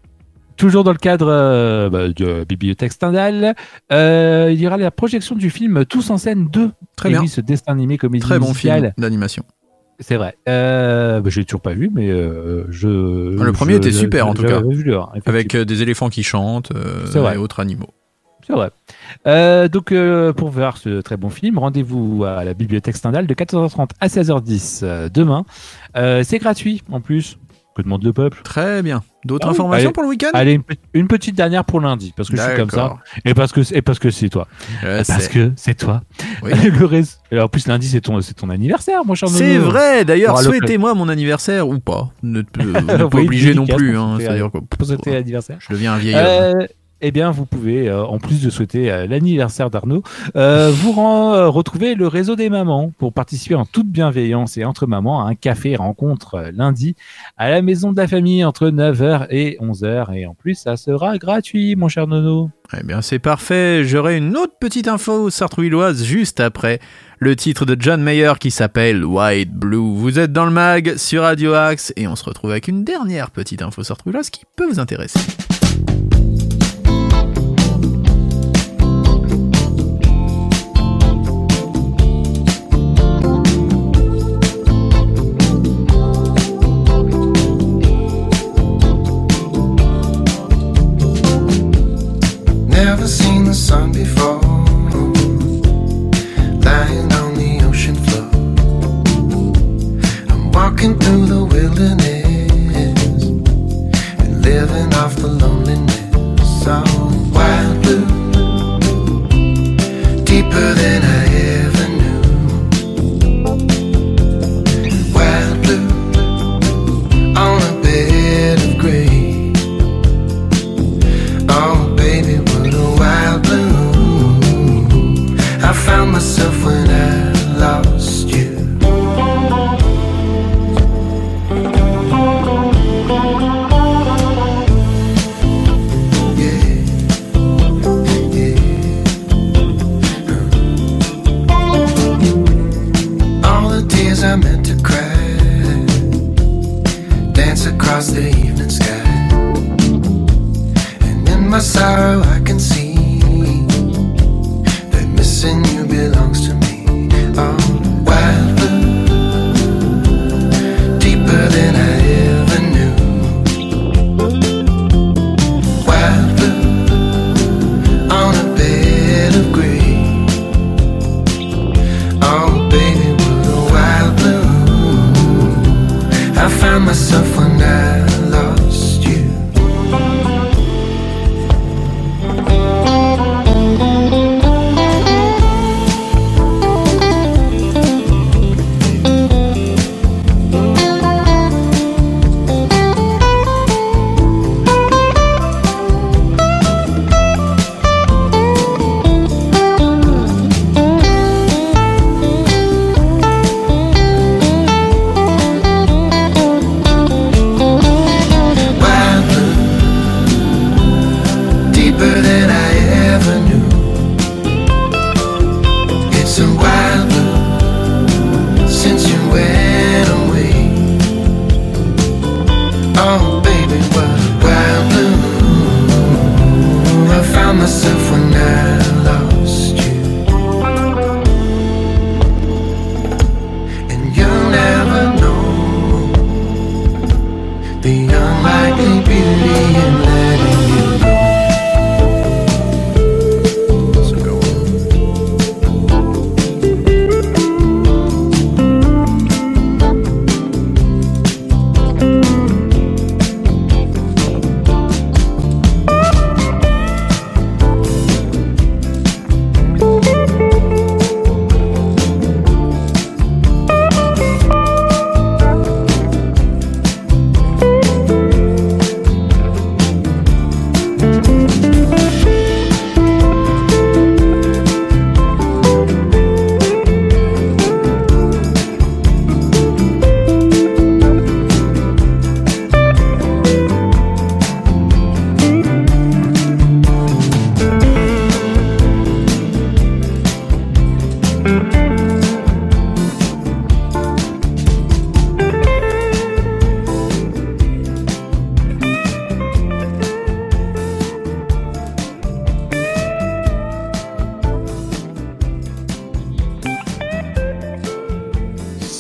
Toujours 0.58 0.86
dans 0.86 0.94
le 0.94 0.98
cadre 0.98 1.28
euh, 1.30 1.90
bah, 1.90 2.08
de 2.08 2.26
la 2.26 2.46
bibliothèque 2.46 2.94
Stendhal, 2.94 3.56
euh, 3.92 4.50
il 4.54 4.62
y 4.62 4.66
aura 4.68 4.78
la 4.78 4.90
projection 4.90 5.36
du 5.36 5.50
film 5.50 5.84
Tous 5.86 6.10
en 6.12 6.18
scène 6.18 6.48
2. 6.50 6.72
Très 6.96 7.10
Et 7.10 7.12
bien. 7.12 7.22
oui, 7.22 7.28
ce 7.28 7.42
dessin 7.42 7.64
animé 7.74 7.98
comédie 7.98 8.24
Très 8.26 8.40
bon 8.40 8.54
film 8.54 8.92
d'animation. 8.98 9.44
C'est 10.00 10.18
vrai. 10.18 10.36
Euh, 10.50 11.22
bah, 11.22 11.30
je 11.30 11.40
l'ai 11.40 11.46
toujours 11.46 11.62
pas 11.62 11.74
vu, 11.74 11.90
mais 11.94 12.10
euh, 12.10 12.66
je. 12.70 13.40
Ah, 13.40 13.44
le 13.46 13.52
premier 13.54 13.74
je- 13.74 13.78
était 13.78 13.92
je- 13.92 13.98
super, 14.00 14.28
en 14.28 14.34
tout 14.34 14.44
cas. 14.44 14.62
vu. 14.62 14.94
Avec 15.26 15.56
euh, 15.56 15.64
des 15.66 15.82
éléphants 15.82 16.10
qui 16.10 16.24
chantent 16.24 16.72
euh, 16.76 17.34
et 17.34 17.38
autres 17.38 17.60
animaux. 17.62 17.90
C'est 18.46 18.54
vrai. 18.54 18.70
Euh, 19.26 19.68
donc, 19.68 19.92
euh, 19.92 20.32
pour 20.32 20.50
voir 20.50 20.78
ce 20.78 21.02
très 21.02 21.18
bon 21.18 21.30
film, 21.30 21.58
rendez-vous 21.58 22.26
à 22.26 22.44
la 22.44 22.54
bibliothèque 22.54 22.96
Stendhal 22.96 23.26
de 23.26 23.34
14h30 23.34 23.90
à 24.00 24.08
16h10 24.08 24.82
euh, 24.84 25.10
demain. 25.12 25.46
Euh, 25.98 26.22
c'est 26.24 26.38
gratuit 26.38 26.84
en 26.92 27.02
plus. 27.02 27.38
Que 27.76 27.82
demande 27.82 28.04
le 28.06 28.14
peuple 28.14 28.40
Très 28.44 28.82
bien. 28.82 29.04
D'autres 29.26 29.48
Ah 29.48 29.50
oui. 29.50 29.56
informations 29.56 29.88
Allez. 29.90 29.94
pour 29.94 30.04
le 30.04 30.10
week-end 30.10 30.30
Allez, 30.34 30.54
une, 30.54 30.64
pe- 30.64 30.76
une 30.94 31.08
petite 31.08 31.36
dernière 31.36 31.66
pour 31.66 31.82
lundi, 31.82 32.14
parce 32.16 32.30
que 32.30 32.38
je 32.38 32.42
suis 32.42 32.56
comme 32.56 32.70
ça. 32.70 32.98
Et 33.26 33.34
parce 33.34 33.52
que, 33.52 33.60
et 33.76 33.82
parce 33.82 34.00
que 34.00 34.12
c'est 34.12 34.30
toi. 34.30 34.48
Je 34.82 34.88
parce 35.06 35.24
sais. 35.24 35.30
que 35.30 35.52
c'est 35.58 35.74
toi. 35.76 36.02
Oui. 36.42 36.52
le 36.80 36.86
reste. 36.86 37.20
Et 37.32 37.40
en 37.40 37.50
plus, 37.50 37.68
lundi, 37.68 37.88
c'est 37.90 38.00
ton, 38.02 38.18
ton 38.38 38.50
anniversaire, 38.50 39.04
mon 39.04 39.14
cher 39.14 39.28
C'est 39.28 39.58
vrai, 39.58 40.06
d'ailleurs, 40.06 40.40
souhaitez-moi 40.40 40.94
mon 40.94 41.10
anniversaire 41.10 41.68
ou 41.68 41.80
pas. 41.80 42.12
Ne, 42.24 42.40
euh, 42.44 42.44
vous 42.60 42.72
n'êtes 42.72 42.86
pas 43.10 43.18
Oui, 43.18 43.26
obligé 43.26 43.54
non 43.54 43.66
plus, 43.66 43.98
hein, 43.98 44.18
c'est-à-dire 44.20 44.52
que 44.52 44.60
Pour 44.60 44.88
souhaiter 44.88 45.12
l'anniversaire. 45.12 45.58
je 45.60 45.74
deviens 45.74 45.94
un 45.94 45.98
vieil 45.98 46.16
homme. 46.16 46.68
Eh 47.08 47.12
bien, 47.12 47.30
vous 47.30 47.46
pouvez, 47.46 47.88
euh, 47.88 48.04
en 48.04 48.18
plus 48.18 48.42
de 48.42 48.50
souhaiter 48.50 48.92
euh, 48.92 49.06
l'anniversaire 49.06 49.70
d'Arnaud, 49.70 50.02
euh, 50.36 50.72
vous 50.72 50.92
retrouver 50.92 51.94
le 51.94 52.08
réseau 52.08 52.36
des 52.36 52.50
mamans 52.50 52.92
pour 52.98 53.14
participer 53.14 53.54
en 53.54 53.64
toute 53.64 53.86
bienveillance 53.86 54.58
et 54.58 54.66
entre 54.66 54.88
mamans 54.88 55.24
à 55.24 55.30
un 55.30 55.36
café 55.36 55.76
rencontre 55.76 56.50
lundi 56.52 56.96
à 57.38 57.52
la 57.52 57.62
maison 57.62 57.92
de 57.92 57.98
la 57.98 58.08
famille 58.08 58.44
entre 58.44 58.72
9h 58.72 59.28
et 59.30 59.56
11h. 59.62 60.16
Et 60.16 60.26
en 60.26 60.34
plus, 60.34 60.56
ça 60.56 60.78
sera 60.78 61.20
gratuit, 61.20 61.76
mon 61.76 61.90
cher 61.90 62.08
Nono. 62.08 62.50
Eh 62.76 62.82
bien, 62.82 63.04
c'est 63.04 63.20
parfait. 63.20 63.84
J'aurai 63.84 64.18
une 64.18 64.36
autre 64.36 64.56
petite 64.60 64.88
info 64.88 65.30
sartrouilloise 65.30 66.04
juste 66.04 66.40
après 66.40 66.80
le 67.20 67.36
titre 67.36 67.68
de 67.68 67.78
John 67.80 68.02
Mayer 68.02 68.34
qui 68.40 68.50
s'appelle 68.50 69.06
White 69.06 69.54
Blue. 69.54 69.96
Vous 69.96 70.18
êtes 70.18 70.34
dans 70.34 70.46
le 70.46 70.52
mag 70.52 70.96
sur 70.98 71.22
Radio 71.22 71.54
Axe 71.54 71.94
et 71.98 72.08
on 72.08 72.16
se 72.16 72.24
retrouve 72.24 72.50
avec 72.50 72.68
une 72.68 72.84
dernière 72.84 73.30
petite 73.30 73.62
info 73.62 73.84
sartrouilloise 73.84 74.32
qui 74.32 74.42
peut 74.56 74.66
vous 74.66 74.80
intéresser. 74.80 75.20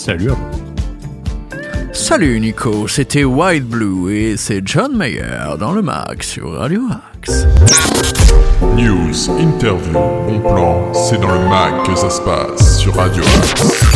Salut 0.06 0.30
Arnaud. 0.30 1.92
Salut 1.92 2.40
Nico, 2.40 2.88
c'était 2.88 3.24
White 3.24 3.66
Blue 3.66 4.16
et 4.16 4.38
c'est 4.38 4.62
John 4.64 4.96
Mayer 4.96 5.58
dans 5.60 5.72
le 5.72 5.82
mag 5.82 6.22
sur 6.22 6.52
Radio 6.52 6.84
Axe. 6.92 7.48
News, 8.76 9.32
interview, 9.40 9.94
bon 9.94 10.40
plan, 10.42 10.94
c'est 10.94 11.20
dans 11.20 11.32
le 11.32 11.50
mag 11.50 11.88
que 11.88 11.96
ça 11.96 12.12
se 12.12 12.22
passe 12.22 12.78
sur 12.82 12.94
Radio 12.94 13.24
Axe. 13.24 13.95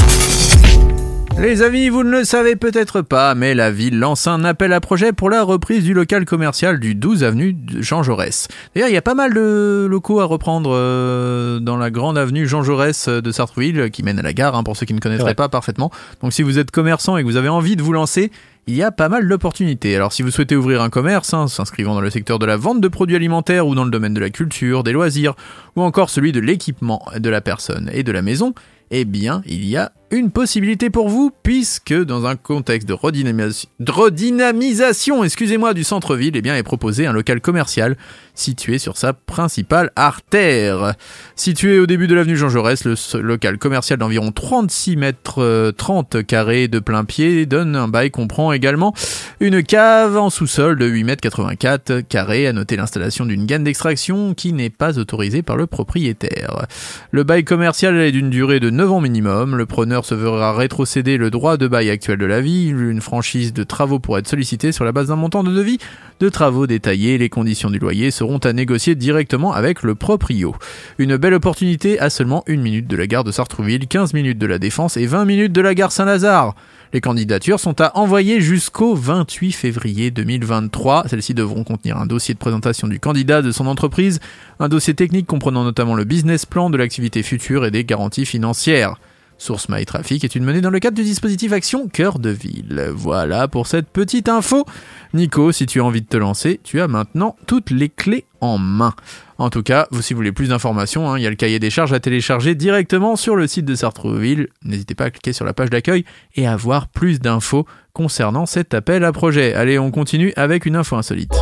Les 1.41 1.61
amis, 1.61 1.87
vous 1.87 2.03
ne 2.03 2.11
le 2.11 2.23
savez 2.25 2.57
peut-être 2.57 3.01
pas, 3.01 3.33
mais 3.33 3.55
la 3.55 3.71
ville 3.71 3.97
lance 3.97 4.27
un 4.27 4.43
appel 4.43 4.73
à 4.73 4.81
projet 4.81 5.13
pour 5.13 5.29
la 5.29 5.41
reprise 5.41 5.85
du 5.85 5.93
local 5.93 6.25
commercial 6.25 6.81
du 6.81 6.95
12 6.95 7.23
avenue 7.23 7.55
Jean 7.79 8.03
Jaurès. 8.03 8.49
D'ailleurs, 8.75 8.89
il 8.89 8.93
y 8.93 8.97
a 8.97 9.01
pas 9.01 9.13
mal 9.13 9.33
de 9.33 9.87
locaux 9.89 10.19
à 10.19 10.25
reprendre 10.25 10.71
euh, 10.73 11.59
dans 11.59 11.77
la 11.77 11.91
grande 11.91 12.17
avenue 12.17 12.45
Jean 12.45 12.61
Jaurès 12.61 13.07
euh, 13.07 13.21
de 13.21 13.31
Sartrouville 13.31 13.89
qui 13.89 14.03
mène 14.03 14.19
à 14.19 14.21
la 14.21 14.33
gare, 14.33 14.53
hein, 14.55 14.63
pour 14.63 14.75
ceux 14.75 14.85
qui 14.85 14.93
ne 14.93 14.99
connaîtraient 14.99 15.29
Ouais. 15.29 15.33
pas 15.33 15.47
parfaitement. 15.47 15.91
Donc 16.21 16.33
si 16.33 16.41
vous 16.43 16.59
êtes 16.59 16.71
commerçant 16.71 17.15
et 17.15 17.21
que 17.21 17.27
vous 17.27 17.37
avez 17.37 17.49
envie 17.49 17.77
de 17.77 17.83
vous 17.83 17.93
lancer, 17.93 18.31
il 18.67 18.75
y 18.75 18.83
a 18.83 18.91
pas 18.91 19.07
mal 19.07 19.25
d'opportunités. 19.25 19.95
Alors 19.95 20.11
si 20.11 20.23
vous 20.23 20.31
souhaitez 20.31 20.57
ouvrir 20.57 20.81
un 20.81 20.89
commerce, 20.89 21.33
hein, 21.33 21.47
s'inscrivant 21.47 21.93
dans 21.95 22.01
le 22.01 22.09
secteur 22.09 22.37
de 22.39 22.45
la 22.45 22.57
vente 22.57 22.81
de 22.81 22.87
produits 22.89 23.15
alimentaires 23.15 23.65
ou 23.65 23.75
dans 23.75 23.85
le 23.85 23.91
domaine 23.91 24.13
de 24.13 24.19
la 24.19 24.29
culture, 24.29 24.83
des 24.83 24.91
loisirs, 24.91 25.35
ou 25.77 25.83
encore 25.83 26.09
celui 26.09 26.33
de 26.33 26.41
l'équipement 26.41 27.05
de 27.17 27.29
la 27.29 27.39
personne 27.39 27.89
et 27.93 28.03
de 28.03 28.11
la 28.11 28.21
maison, 28.21 28.53
eh 28.91 29.05
bien, 29.05 29.41
il 29.45 29.63
y 29.65 29.77
a 29.77 29.93
une 30.11 30.31
possibilité 30.31 30.89
pour 30.89 31.09
vous, 31.09 31.31
puisque 31.43 31.93
dans 31.93 32.25
un 32.25 32.35
contexte 32.35 32.87
de, 32.87 32.93
redynamisation, 32.93 35.23
excusez-moi, 35.23 35.73
du 35.73 35.83
centre-ville, 35.83 36.35
eh 36.35 36.41
bien, 36.41 36.55
est 36.55 36.63
proposé 36.63 37.05
un 37.05 37.13
local 37.13 37.41
commercial 37.41 37.97
situé 38.33 38.79
sur 38.79 38.97
sa 38.97 39.13
principale 39.13 39.91
artère. 39.95 40.93
Situé 41.35 41.79
au 41.79 41.85
début 41.85 42.07
de 42.07 42.15
l'avenue 42.15 42.37
Jean 42.37 42.49
Jaurès, 42.49 42.85
le 42.85 42.95
local 43.21 43.57
commercial 43.57 43.99
d'environ 43.99 44.31
36 44.31 44.95
mètres 44.95 45.43
euh, 45.43 45.71
30 45.71 46.25
carrés 46.25 46.67
de 46.67 46.79
plein 46.79 47.03
pied 47.03 47.45
donne 47.45 47.75
un 47.75 47.87
bail 47.87 48.11
comprend 48.11 48.53
également 48.53 48.93
une 49.39 49.63
cave 49.63 50.17
en 50.17 50.29
sous-sol 50.29 50.77
de 50.77 50.85
8 50.85 51.03
mètres 51.03 51.21
84 51.21 52.01
carrés, 52.01 52.47
à 52.47 52.53
noter 52.53 52.77
l'installation 52.77 53.25
d'une 53.25 53.45
gaine 53.45 53.63
d'extraction 53.63 54.33
qui 54.33 54.53
n'est 54.53 54.69
pas 54.69 54.97
autorisée 54.97 55.41
par 55.41 55.57
le 55.57 55.67
propriétaire. 55.67 56.65
Le 57.11 57.23
bail 57.23 57.43
commercial 57.43 57.97
est 57.97 58.11
d'une 58.11 58.29
durée 58.29 58.59
de 58.59 58.69
9 58.69 58.91
ans 58.91 59.01
minimum. 59.01 59.55
Le 59.55 59.65
preneur 59.65 59.98
se 60.05 60.15
verra 60.15 60.55
rétrocéder 60.55 61.17
le 61.17 61.29
droit 61.29 61.57
de 61.57 61.67
bail 61.67 61.89
actuel 61.89 62.17
de 62.17 62.25
la 62.25 62.41
vie. 62.41 62.67
Une 62.67 63.01
franchise 63.01 63.53
de 63.53 63.63
travaux 63.63 63.99
pourrait 63.99 64.21
être 64.21 64.27
sollicitée 64.27 64.71
sur 64.71 64.85
la 64.85 64.91
base 64.91 65.07
d'un 65.07 65.15
montant 65.15 65.43
de 65.43 65.51
devis 65.51 65.77
de 66.19 66.29
travaux 66.29 66.67
détaillés. 66.67 67.17
Les 67.17 67.29
conditions 67.29 67.69
du 67.69 67.79
loyer 67.79 68.11
seront 68.11 68.37
à 68.39 68.53
négocier 68.53 68.95
directement 68.95 69.53
avec 69.53 69.83
le 69.83 69.95
proprio. 69.95 70.55
Une 70.97 71.17
belle 71.17 71.33
opportunité 71.33 71.99
à 71.99 72.09
seulement 72.09 72.43
une 72.47 72.61
minute 72.61 72.87
de 72.87 72.95
la 72.95 73.07
gare 73.07 73.23
de 73.23 73.31
Sartrouville, 73.31 73.87
15 73.87 74.13
minutes 74.13 74.37
de 74.37 74.45
la 74.45 74.59
Défense 74.59 74.97
et 74.97 75.05
20 75.05 75.25
minutes 75.25 75.53
de 75.53 75.61
la 75.61 75.73
gare 75.73 75.91
Saint-Lazare. 75.91 76.55
Les 76.91 77.01
candidatures 77.01 77.59
sont 77.59 77.81
à 77.81 77.95
envoyer 77.97 78.41
jusqu'au 78.41 78.95
28 78.95 79.51
février 79.51 80.09
2023. 80.09 81.07
Celles-ci 81.07 81.35
devront 81.35 81.63
contenir 81.63 81.97
un 81.97 82.07
dossier 82.07 82.33
de 82.33 82.39
présentation 82.39 82.87
du 82.87 82.99
candidat, 82.99 83.43
de 83.43 83.51
son 83.51 83.67
entreprise, 83.67 84.19
un 84.59 84.69
dossier 84.69 84.95
technique 84.95 85.27
comprenant 85.27 85.63
notamment 85.63 85.93
le 85.93 86.03
business 86.03 86.47
plan 86.47 86.71
de 86.71 86.77
l'activité 86.77 87.21
future 87.21 87.63
et 87.63 87.71
des 87.71 87.85
garanties 87.85 88.25
financières. 88.25 88.95
Source 89.39 89.69
MyTraffic 89.69 90.23
est 90.23 90.35
une 90.35 90.43
menée 90.43 90.59
dans 90.59 90.69
le 90.69 90.79
cadre 90.79 90.97
du 90.97 91.03
dispositif 91.03 91.53
Action 91.53 91.87
Cœur 91.87 92.19
de 92.19 92.29
Ville. 92.29 92.91
Voilà 92.93 93.47
pour 93.47 93.67
cette 93.67 93.87
petite 93.87 94.27
info. 94.27 94.65
Nico, 95.13 95.53
si 95.53 95.65
tu 95.65 95.79
as 95.79 95.85
envie 95.85 96.01
de 96.01 96.07
te 96.07 96.17
lancer, 96.17 96.59
tu 96.63 96.81
as 96.81 96.89
maintenant 96.89 97.37
toutes 97.47 97.71
les 97.71 97.87
clés 97.87 98.25
en 98.41 98.57
main. 98.57 98.93
En 99.37 99.49
tout 99.49 99.63
cas, 99.63 99.87
vous, 99.91 100.01
si 100.01 100.13
vous 100.13 100.17
voulez 100.17 100.33
plus 100.33 100.49
d'informations, 100.49 101.09
hein, 101.09 101.17
il 101.17 101.23
y 101.23 101.27
a 101.27 101.29
le 101.29 101.37
cahier 101.37 101.57
des 101.57 101.69
charges 101.69 101.93
à 101.93 102.01
télécharger 102.01 102.53
directement 102.53 103.15
sur 103.15 103.37
le 103.37 103.47
site 103.47 103.65
de 103.65 103.75
Sartrouville. 103.75 104.49
N'hésitez 104.65 104.93
pas 104.93 105.05
à 105.05 105.09
cliquer 105.09 105.31
sur 105.31 105.45
la 105.45 105.53
page 105.53 105.69
d'accueil 105.69 106.03
et 106.35 106.45
à 106.45 106.57
voir 106.57 106.89
plus 106.89 107.19
d'infos 107.19 107.65
concernant 107.93 108.45
cet 108.45 108.73
appel 108.73 109.05
à 109.05 109.13
projet. 109.13 109.53
Allez, 109.53 109.79
on 109.79 109.89
continue 109.89 110.33
avec 110.35 110.65
une 110.65 110.75
info 110.75 110.97
insolite. 110.97 111.33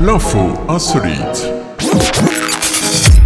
L'info 0.00 0.54
insolite. 0.68 1.52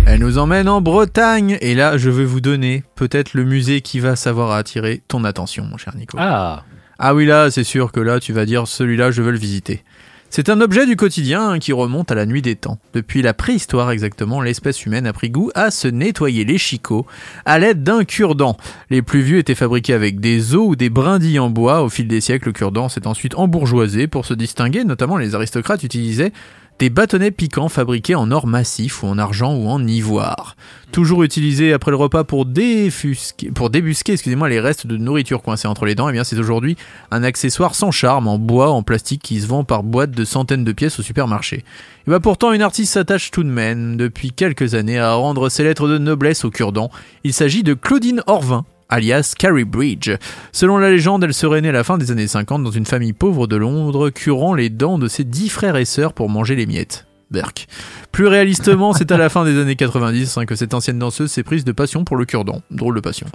Elle 0.08 0.20
nous 0.20 0.38
emmène 0.38 0.68
en 0.68 0.80
Bretagne 0.80 1.58
et 1.60 1.74
là, 1.74 1.98
je 1.98 2.10
vais 2.10 2.24
vous 2.24 2.40
donner 2.40 2.84
peut-être 2.94 3.34
le 3.34 3.44
musée 3.44 3.80
qui 3.80 3.98
va 3.98 4.14
savoir 4.14 4.52
attirer 4.52 5.02
ton 5.08 5.24
attention, 5.24 5.64
mon 5.64 5.76
cher 5.76 5.96
Nico. 5.96 6.16
Ah, 6.20 6.62
Ah 6.98 7.14
oui, 7.14 7.26
là, 7.26 7.50
c'est 7.50 7.64
sûr 7.64 7.90
que 7.90 7.98
là, 8.00 8.20
tu 8.20 8.32
vas 8.32 8.46
dire 8.46 8.68
celui-là, 8.68 9.10
je 9.10 9.20
veux 9.20 9.32
le 9.32 9.38
visiter. 9.38 9.82
C'est 10.30 10.48
un 10.48 10.60
objet 10.60 10.86
du 10.86 10.96
quotidien 10.96 11.50
hein, 11.50 11.58
qui 11.58 11.72
remonte 11.72 12.10
à 12.10 12.14
la 12.14 12.26
nuit 12.26 12.42
des 12.42 12.56
temps. 12.56 12.78
Depuis 12.94 13.22
la 13.22 13.32
préhistoire 13.32 13.90
exactement, 13.90 14.40
l'espèce 14.40 14.84
humaine 14.84 15.06
a 15.06 15.12
pris 15.12 15.30
goût 15.30 15.50
à 15.54 15.70
se 15.70 15.88
nettoyer 15.88 16.44
les 16.44 16.58
chicots 16.58 17.06
à 17.44 17.58
l'aide 17.58 17.82
d'un 17.82 18.04
cure-dent. 18.04 18.56
Les 18.90 19.02
plus 19.02 19.20
vieux 19.22 19.38
étaient 19.38 19.54
fabriqués 19.54 19.92
avec 19.94 20.20
des 20.20 20.54
os 20.54 20.68
ou 20.68 20.76
des 20.76 20.90
brindilles 20.90 21.38
en 21.38 21.48
bois. 21.50 21.82
Au 21.82 21.88
fil 21.88 22.08
des 22.08 22.20
siècles, 22.20 22.48
le 22.48 22.52
cure-dent 22.52 22.88
s'est 22.88 23.06
ensuite 23.06 23.34
embourgeoisé 23.36 24.08
pour 24.08 24.26
se 24.26 24.34
distinguer. 24.34 24.84
Notamment, 24.84 25.16
les 25.16 25.34
aristocrates 25.34 25.84
utilisaient 25.84 26.32
des 26.78 26.90
bâtonnets 26.90 27.30
piquants 27.30 27.68
fabriqués 27.68 28.14
en 28.14 28.30
or 28.30 28.46
massif 28.46 29.02
ou 29.02 29.06
en 29.06 29.18
argent 29.18 29.54
ou 29.54 29.68
en 29.68 29.86
ivoire. 29.86 30.56
Toujours 30.92 31.22
utilisé 31.22 31.72
après 31.72 31.90
le 31.90 31.96
repas 31.96 32.24
pour, 32.24 32.44
débusquer 32.46 34.12
excusez-moi, 34.12 34.48
les 34.48 34.60
restes 34.60 34.86
de 34.86 34.96
nourriture 34.96 35.42
coincés 35.42 35.68
entre 35.68 35.86
les 35.86 35.94
dents, 35.94 36.08
et 36.08 36.12
bien 36.12 36.24
c'est 36.24 36.38
aujourd'hui 36.38 36.76
un 37.10 37.22
accessoire 37.22 37.74
sans 37.74 37.90
charme 37.90 38.28
en 38.28 38.38
bois, 38.38 38.70
en 38.70 38.82
plastique 38.82 39.22
qui 39.22 39.40
se 39.40 39.46
vend 39.46 39.64
par 39.64 39.82
boîte 39.82 40.10
de 40.10 40.24
centaines 40.24 40.64
de 40.64 40.72
pièces 40.72 40.98
au 40.98 41.02
supermarché. 41.02 41.64
Et 42.06 42.10
bah 42.10 42.20
pourtant 42.20 42.52
une 42.52 42.62
artiste 42.62 42.92
s'attache 42.92 43.30
tout 43.30 43.42
de 43.42 43.48
même 43.48 43.96
depuis 43.96 44.32
quelques 44.32 44.74
années 44.74 44.98
à 44.98 45.14
rendre 45.14 45.48
ses 45.48 45.64
lettres 45.64 45.88
de 45.88 45.98
noblesse 45.98 46.44
au 46.44 46.50
cure-dent. 46.50 46.90
Il 47.24 47.32
s'agit 47.32 47.62
de 47.62 47.74
Claudine 47.74 48.22
Orvin, 48.26 48.64
alias 48.88 49.34
Carrie 49.38 49.64
Bridge. 49.64 50.10
Selon 50.52 50.78
la 50.78 50.90
légende, 50.90 51.24
elle 51.24 51.34
serait 51.34 51.60
née 51.60 51.68
à 51.68 51.72
la 51.72 51.84
fin 51.84 51.98
des 51.98 52.10
années 52.10 52.26
50 52.26 52.62
dans 52.62 52.70
une 52.70 52.86
famille 52.86 53.12
pauvre 53.12 53.46
de 53.46 53.56
Londres, 53.56 54.10
curant 54.10 54.54
les 54.54 54.70
dents 54.70 54.98
de 54.98 55.08
ses 55.08 55.24
dix 55.24 55.48
frères 55.48 55.76
et 55.76 55.84
sœurs 55.84 56.12
pour 56.12 56.28
manger 56.28 56.56
les 56.56 56.66
miettes. 56.66 57.06
Berk. 57.30 57.66
Plus 58.12 58.28
réalistement, 58.28 58.92
c'est 58.92 59.10
à 59.10 59.16
la 59.16 59.28
fin 59.28 59.44
des 59.44 59.58
années 59.58 59.74
90 59.74 60.38
hein, 60.38 60.46
que 60.46 60.54
cette 60.54 60.74
ancienne 60.74 60.98
danseuse 60.98 61.30
s'est 61.30 61.42
prise 61.42 61.64
de 61.64 61.72
passion 61.72 62.04
pour 62.04 62.16
le 62.16 62.24
cure-dent. 62.24 62.62
Drôle 62.70 62.94
de 62.94 63.00
passion. 63.00 63.26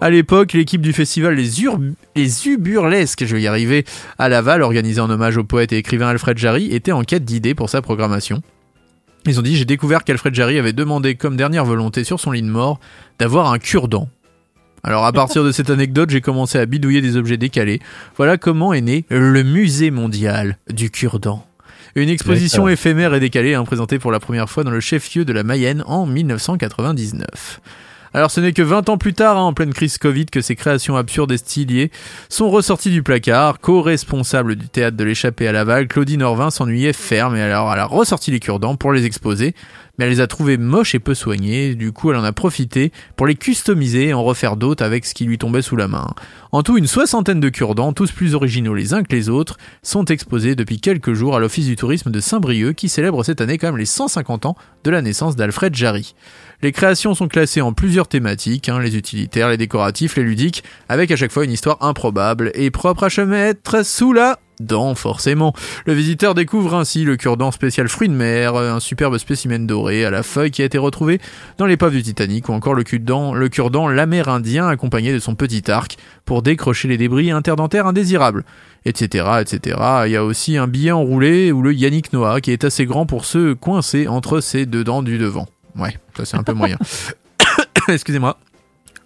À 0.00 0.08
l'époque, 0.10 0.52
l'équipe 0.52 0.80
du 0.80 0.92
festival 0.92 1.34
Les, 1.34 1.60
Ur 1.62 1.78
les 2.14 2.48
Uburlesques, 2.48 3.24
je 3.24 3.34
vais 3.34 3.42
y 3.42 3.46
arriver, 3.48 3.84
à 4.18 4.28
Laval, 4.28 4.62
organisé 4.62 5.00
en 5.00 5.10
hommage 5.10 5.36
au 5.36 5.44
poète 5.44 5.72
et 5.72 5.78
écrivain 5.78 6.08
Alfred 6.08 6.38
Jarry, 6.38 6.72
était 6.72 6.92
en 6.92 7.02
quête 7.02 7.24
d'idées 7.24 7.54
pour 7.54 7.68
sa 7.68 7.82
programmation. 7.82 8.40
Ils 9.26 9.38
ont 9.38 9.42
dit 9.42 9.56
J'ai 9.56 9.64
découvert 9.64 10.04
qu'Alfred 10.04 10.34
Jarry 10.34 10.58
avait 10.58 10.72
demandé 10.72 11.16
comme 11.16 11.36
dernière 11.36 11.64
volonté 11.64 12.04
sur 12.04 12.20
son 12.20 12.30
lit 12.30 12.42
de 12.42 12.48
mort 12.48 12.78
d'avoir 13.18 13.52
un 13.52 13.58
cure-dent. 13.58 14.08
Alors 14.82 15.04
à 15.04 15.12
partir 15.12 15.44
de 15.44 15.52
cette 15.52 15.70
anecdote, 15.70 16.10
j'ai 16.10 16.20
commencé 16.20 16.58
à 16.58 16.66
bidouiller 16.66 17.02
des 17.02 17.16
objets 17.16 17.36
décalés. 17.36 17.80
Voilà 18.16 18.38
comment 18.38 18.72
est 18.72 18.80
né 18.80 19.04
le 19.10 19.42
musée 19.42 19.90
mondial 19.90 20.58
du 20.70 20.90
cure-dent. 20.90 21.44
Une 21.96 22.08
exposition 22.08 22.68
éphémère 22.68 23.14
et 23.14 23.20
décalée, 23.20 23.54
hein, 23.54 23.64
présentée 23.64 23.98
pour 23.98 24.12
la 24.12 24.20
première 24.20 24.48
fois 24.48 24.62
dans 24.62 24.70
le 24.70 24.80
chef-lieu 24.80 25.24
de 25.24 25.32
la 25.32 25.42
Mayenne 25.42 25.82
en 25.86 26.06
1999. 26.06 27.60
Alors 28.12 28.32
ce 28.32 28.40
n'est 28.40 28.52
que 28.52 28.62
20 28.62 28.88
ans 28.88 28.98
plus 28.98 29.14
tard, 29.14 29.38
hein, 29.38 29.42
en 29.42 29.52
pleine 29.52 29.72
crise 29.72 29.96
Covid, 29.96 30.26
que 30.26 30.40
ces 30.40 30.56
créations 30.56 30.96
absurdes 30.96 31.30
et 31.30 31.36
stylées 31.36 31.92
sont 32.28 32.50
ressorties 32.50 32.90
du 32.90 33.04
placard. 33.04 33.60
Co-responsable 33.60 34.56
du 34.56 34.68
théâtre 34.68 34.96
de 34.96 35.04
l'échappée 35.04 35.46
à 35.46 35.52
Laval, 35.52 35.86
Claudine 35.86 36.22
Orvin 36.22 36.50
s'ennuyait 36.50 36.92
ferme 36.92 37.36
et 37.36 37.42
alors 37.42 37.72
elle 37.72 37.78
a 37.78 37.84
ressorti 37.84 38.32
les 38.32 38.40
cure-dents 38.40 38.74
pour 38.74 38.92
les 38.92 39.04
exposer, 39.04 39.54
mais 39.96 40.06
elle 40.06 40.10
les 40.10 40.20
a 40.20 40.26
trouvées 40.26 40.56
moches 40.56 40.96
et 40.96 40.98
peu 40.98 41.14
soignées, 41.14 41.76
du 41.76 41.92
coup 41.92 42.10
elle 42.10 42.16
en 42.16 42.24
a 42.24 42.32
profité 42.32 42.90
pour 43.14 43.28
les 43.28 43.36
customiser 43.36 44.08
et 44.08 44.14
en 44.14 44.24
refaire 44.24 44.56
d'autres 44.56 44.84
avec 44.84 45.06
ce 45.06 45.14
qui 45.14 45.24
lui 45.24 45.38
tombait 45.38 45.62
sous 45.62 45.76
la 45.76 45.86
main. 45.86 46.08
En 46.50 46.64
tout, 46.64 46.76
une 46.76 46.88
soixantaine 46.88 47.38
de 47.38 47.48
cure-dents, 47.48 47.92
tous 47.92 48.10
plus 48.10 48.34
originaux 48.34 48.74
les 48.74 48.92
uns 48.92 49.04
que 49.04 49.14
les 49.14 49.28
autres, 49.28 49.56
sont 49.84 50.06
exposés 50.06 50.56
depuis 50.56 50.80
quelques 50.80 51.12
jours 51.12 51.36
à 51.36 51.38
l'Office 51.38 51.66
du 51.66 51.76
tourisme 51.76 52.10
de 52.10 52.18
Saint-Brieuc 52.18 52.74
qui 52.74 52.88
célèbre 52.88 53.22
cette 53.22 53.40
année 53.40 53.56
quand 53.56 53.68
même 53.68 53.76
les 53.76 53.86
150 53.86 54.46
ans 54.46 54.56
de 54.82 54.90
la 54.90 55.00
naissance 55.00 55.36
d'Alfred 55.36 55.76
Jarry. 55.76 56.16
Les 56.62 56.72
créations 56.72 57.14
sont 57.14 57.28
classées 57.28 57.62
en 57.62 57.72
plusieurs 57.72 58.06
thématiques, 58.06 58.68
hein, 58.68 58.80
les 58.80 58.94
utilitaires, 58.94 59.48
les 59.48 59.56
décoratifs, 59.56 60.16
les 60.16 60.22
ludiques, 60.22 60.62
avec 60.90 61.10
à 61.10 61.16
chaque 61.16 61.32
fois 61.32 61.44
une 61.44 61.52
histoire 61.52 61.78
improbable 61.80 62.50
et 62.54 62.70
propre 62.70 63.04
à 63.04 63.10
se 63.10 63.22
mettre 63.22 63.82
sous 63.84 64.12
la 64.12 64.38
dent, 64.60 64.94
forcément. 64.94 65.54
Le 65.86 65.94
visiteur 65.94 66.34
découvre 66.34 66.74
ainsi 66.74 67.02
le 67.04 67.16
cure-dent 67.16 67.50
spécial 67.50 67.88
fruits 67.88 68.10
de 68.10 68.14
mer, 68.14 68.56
un 68.56 68.78
superbe 68.78 69.16
spécimen 69.16 69.66
doré 69.66 70.04
à 70.04 70.10
la 70.10 70.22
feuille 70.22 70.50
qui 70.50 70.60
a 70.60 70.66
été 70.66 70.76
retrouvé 70.76 71.18
dans 71.56 71.64
l'épave 71.64 71.92
du 71.92 72.02
Titanic, 72.02 72.50
ou 72.50 72.52
encore 72.52 72.74
le 72.74 72.84
cure-dent, 72.84 73.32
le 73.32 73.48
cure-dent 73.48 73.88
l'amérindien 73.88 74.68
accompagné 74.68 75.14
de 75.14 75.18
son 75.18 75.34
petit 75.34 75.70
arc 75.70 75.96
pour 76.26 76.42
décrocher 76.42 76.88
les 76.88 76.98
débris 76.98 77.30
interdentaires 77.30 77.86
indésirables, 77.86 78.44
etc., 78.84 79.24
etc. 79.40 79.78
Il 80.04 80.12
y 80.12 80.16
a 80.16 80.24
aussi 80.24 80.58
un 80.58 80.68
billet 80.68 80.92
enroulé 80.92 81.52
ou 81.52 81.62
le 81.62 81.72
Yannick 81.72 82.12
Noah 82.12 82.42
qui 82.42 82.52
est 82.52 82.64
assez 82.64 82.84
grand 82.84 83.06
pour 83.06 83.24
se 83.24 83.54
coincer 83.54 84.08
entre 84.08 84.40
ses 84.40 84.66
deux 84.66 84.84
dents 84.84 85.02
du 85.02 85.16
devant. 85.16 85.46
Ouais, 85.76 85.96
ça 86.16 86.24
c'est 86.24 86.36
un 86.36 86.42
peu 86.42 86.52
moyen. 86.52 86.78
Excusez-moi. 87.88 88.38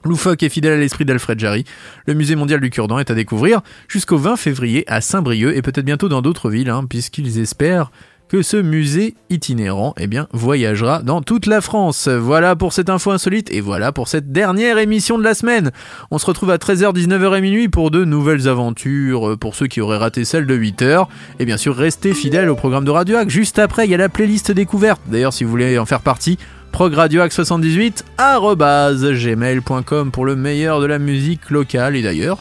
Loufoque 0.05 0.43
et 0.43 0.51
fidèle 0.51 0.75
à 0.75 0.77
l'esprit 0.77 1.07
d'Alfred 1.07 1.39
Jarry, 1.39 1.65
le 2.07 2.13
musée 2.13 2.37
mondial 2.37 2.61
du 2.61 2.69
cure-dent 2.69 2.99
est 2.99 3.11
à 3.11 3.15
découvrir 3.15 3.63
jusqu'au 3.89 4.19
20 4.19 4.37
février 4.37 4.85
à 4.87 5.01
Saint-Brieuc 5.01 5.57
et 5.57 5.63
peut-être 5.63 5.87
bientôt 5.87 6.11
dans 6.11 6.21
d'autres 6.21 6.51
villes, 6.51 6.69
hein, 6.69 6.85
puisqu'ils 6.87 7.39
espèrent 7.39 7.91
que 8.29 8.43
ce 8.43 8.57
musée 8.57 9.15
itinérant 9.31 9.95
eh 9.99 10.07
bien, 10.07 10.27
voyagera 10.33 11.03
dans 11.03 11.23
toute 11.23 11.47
la 11.47 11.61
France. 11.61 12.09
Voilà 12.09 12.57
pour 12.57 12.73
cette 12.73 12.91
info 12.91 13.11
insolite 13.11 13.51
et 13.53 13.61
voilà 13.61 13.93
pour 13.93 14.09
cette 14.09 14.33
dernière 14.33 14.79
émission 14.79 15.19
de 15.19 15.25
la 15.25 15.35
semaine. 15.35 15.71
On 16.11 16.19
se 16.19 16.27
retrouve 16.27 16.51
à 16.51 16.57
13h, 16.57 16.95
19h 16.95 17.39
et 17.39 17.41
minuit 17.41 17.69
pour 17.69 17.91
de 17.91 18.05
nouvelles 18.05 18.49
aventures 18.49 19.39
pour 19.39 19.55
ceux 19.55 19.67
qui 19.67 19.81
auraient 19.81 19.99
raté 19.99 20.25
celle 20.25 20.47
de 20.47 20.57
8h. 20.57 21.07
Et 21.39 21.45
bien 21.45 21.57
sûr, 21.57 21.77
restez 21.77 22.15
fidèles 22.15 22.49
au 22.49 22.57
programme 22.57 22.85
de 22.85 22.91
Radio 22.91 23.17
Hack. 23.17 23.31
Juste 23.31 23.59
après, 23.59 23.87
il 23.87 23.91
y 23.91 23.95
a 23.95 23.99
la 23.99 24.09
playlist 24.09 24.51
découverte. 24.51 25.01
D'ailleurs, 25.07 25.33
si 25.33 25.45
vous 25.45 25.51
voulez 25.51 25.79
en 25.79 25.87
faire 25.87 26.01
partie, 26.01 26.39
progradioac78 26.75 28.03
gmail.com 28.19 30.11
pour 30.11 30.27
le 30.27 30.35
meilleur 30.35 30.81
de 30.81 30.87
la 30.87 30.99
musique 30.99 31.51
locale 31.51 31.95
et 31.95 32.03
d'ailleurs 32.03 32.41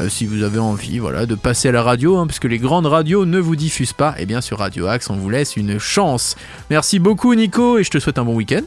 euh, 0.00 0.08
si 0.08 0.24
vous 0.24 0.42
avez 0.42 0.58
envie 0.58 0.98
voilà 0.98 1.26
de 1.26 1.34
passer 1.34 1.68
à 1.68 1.72
la 1.72 1.82
radio 1.82 2.16
hein, 2.16 2.26
parce 2.26 2.38
que 2.38 2.48
les 2.48 2.56
grandes 2.56 2.86
radios 2.86 3.26
ne 3.26 3.38
vous 3.38 3.56
diffusent 3.56 3.92
pas 3.92 4.14
et 4.18 4.24
bien 4.24 4.40
sur 4.40 4.60
Radio 4.60 4.86
Axe 4.86 5.10
on 5.10 5.16
vous 5.16 5.28
laisse 5.28 5.58
une 5.58 5.78
chance 5.78 6.34
merci 6.70 6.98
beaucoup 6.98 7.34
Nico 7.34 7.76
et 7.76 7.84
je 7.84 7.90
te 7.90 7.98
souhaite 7.98 8.16
un 8.18 8.24
bon 8.24 8.34
week-end 8.34 8.62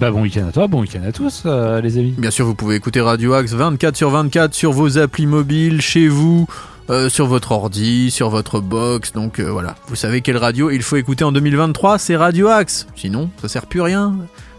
bah 0.00 0.10
bon 0.10 0.22
week-end 0.22 0.48
à 0.48 0.52
toi, 0.52 0.66
bon 0.66 0.80
week-end 0.80 1.02
à 1.06 1.12
tous, 1.12 1.42
euh, 1.44 1.82
les 1.82 1.98
amis. 1.98 2.14
bien 2.16 2.30
sûr 2.30 2.46
vous 2.46 2.54
pouvez 2.54 2.76
écouter 2.76 3.02
Radio 3.02 3.34
Axe 3.34 3.52
24 3.52 3.94
sur 3.94 4.08
24 4.08 4.54
sur 4.54 4.72
vos 4.72 4.96
applis 4.96 5.26
mobiles 5.26 5.82
chez 5.82 6.08
vous 6.08 6.46
euh, 6.88 7.10
sur 7.10 7.26
votre 7.26 7.52
ordi, 7.52 8.10
sur 8.10 8.28
votre 8.28 8.60
box. 8.60 9.12
Donc 9.12 9.40
voilà, 9.40 9.74
vous 9.88 9.96
savez 9.96 10.20
quelle 10.20 10.36
radio 10.36 10.70
il 10.70 10.82
faut 10.82 10.96
écouter 10.96 11.24
en 11.24 11.32
2023, 11.32 11.96
c'est 11.96 12.14
Radio 12.14 12.48
Axe. 12.48 12.86
Sinon, 12.94 13.30
ça 13.40 13.48
sert 13.48 13.64
plus 13.64 13.80
à 13.80 13.84
rien 13.84 14.14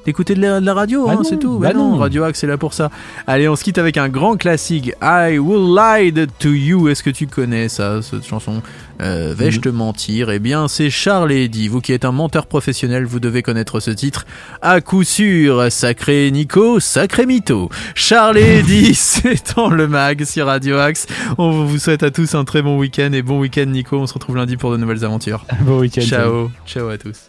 d'écouter 0.05 0.35
de 0.35 0.41
la, 0.41 0.59
de 0.61 0.65
la 0.65 0.73
radio, 0.73 1.05
Bah 1.07 1.15
hein, 1.17 1.21
c'est 1.23 1.39
tout. 1.39 1.59
bah 1.59 1.69
Bah 1.73 1.77
non, 1.79 1.91
non. 1.91 1.97
Radio 1.97 2.23
Axe 2.23 2.39
c'est 2.39 2.47
là 2.47 2.57
pour 2.57 2.73
ça. 2.73 2.91
Allez, 3.27 3.49
on 3.49 3.55
se 3.55 3.63
quitte 3.63 3.77
avec 3.77 3.97
un 3.97 4.07
grand 4.09 4.37
classique. 4.37 4.91
I 5.01 5.37
Will 5.37 5.75
Lie 5.75 6.27
to 6.39 6.49
You. 6.49 6.87
Est-ce 6.89 7.03
que 7.03 7.09
tu 7.09 7.27
connais 7.27 7.69
ça, 7.69 8.01
cette 8.01 8.25
chanson? 8.25 8.61
Euh, 9.01 9.33
Vais-je 9.37 9.59
te 9.59 9.69
mentir? 9.69 10.29
Eh 10.29 10.39
bien, 10.39 10.67
c'est 10.67 10.89
Charles 10.89 11.31
Eddy. 11.31 11.67
Vous 11.67 11.81
qui 11.81 11.91
êtes 11.91 12.05
un 12.05 12.11
menteur 12.13 12.47
professionnel, 12.47 13.05
vous 13.05 13.19
devez 13.19 13.41
connaître 13.41 13.79
ce 13.79 13.91
titre. 13.91 14.25
À 14.61 14.79
coup 14.81 15.03
sûr, 15.03 15.69
sacré 15.71 16.29
Nico, 16.31 16.79
sacré 16.79 17.25
mytho. 17.25 17.69
Charles 17.93 18.37
Eddy, 18.37 18.93
c'est 18.95 19.55
dans 19.55 19.69
le 19.69 19.87
mag 19.87 20.23
sur 20.23 20.45
Radio 20.45 20.77
Axe. 20.77 21.07
On 21.37 21.65
vous 21.65 21.77
souhaite 21.79 22.03
à 22.03 22.11
tous 22.11 22.35
un 22.35 22.45
très 22.45 22.61
bon 22.61 22.77
week-end 22.77 23.11
et 23.13 23.21
bon 23.21 23.39
week-end 23.39 23.65
Nico. 23.65 23.97
On 23.97 24.07
se 24.07 24.13
retrouve 24.13 24.37
lundi 24.37 24.55
pour 24.57 24.71
de 24.71 24.77
nouvelles 24.77 25.03
aventures. 25.03 25.45
Bon 25.61 25.79
week-end. 25.79 26.01
Ciao, 26.01 26.51
ciao 26.67 26.87
à 26.89 26.97
tous. 26.97 27.27